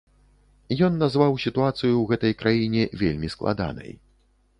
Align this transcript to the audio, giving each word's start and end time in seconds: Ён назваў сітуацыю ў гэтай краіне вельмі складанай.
Ён 0.85 0.95
назваў 1.01 1.33
сітуацыю 1.43 1.89
ў 1.97 2.01
гэтай 2.13 2.33
краіне 2.41 2.87
вельмі 3.03 3.27
складанай. 3.35 3.91